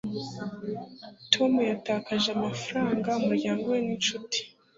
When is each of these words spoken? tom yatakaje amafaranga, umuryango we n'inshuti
tom 1.33 1.51
yatakaje 1.71 2.27
amafaranga, 2.37 3.09
umuryango 3.21 3.63
we 3.73 3.79
n'inshuti 3.85 4.37